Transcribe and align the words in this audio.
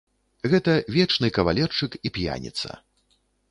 Гэта 0.53 0.73
вечны 0.95 1.29
кавалерчык 1.37 1.99
і 2.05 2.13
п'яніца. 2.19 2.69